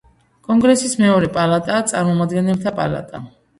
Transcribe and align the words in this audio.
კონგრესის 0.47 0.95
მეორე 1.03 1.29
პალატაა 1.37 1.83
წარმომადგენელთა 1.93 2.77
პალატა. 2.83 3.25